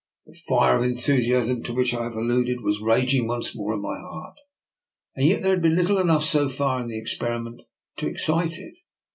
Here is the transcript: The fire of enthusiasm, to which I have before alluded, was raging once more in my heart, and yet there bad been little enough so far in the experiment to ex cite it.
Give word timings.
The 0.25 0.35
fire 0.49 0.77
of 0.79 0.83
enthusiasm, 0.83 1.61
to 1.61 1.75
which 1.75 1.93
I 1.93 2.01
have 2.05 2.13
before 2.13 2.23
alluded, 2.23 2.61
was 2.63 2.81
raging 2.81 3.27
once 3.27 3.55
more 3.55 3.75
in 3.75 3.81
my 3.83 3.99
heart, 3.99 4.39
and 5.15 5.27
yet 5.27 5.43
there 5.43 5.53
bad 5.55 5.61
been 5.61 5.75
little 5.75 5.99
enough 5.99 6.23
so 6.25 6.49
far 6.49 6.81
in 6.81 6.87
the 6.87 6.97
experiment 6.97 7.61
to 7.97 8.07
ex 8.09 8.25
cite 8.25 8.57
it. 8.57 8.73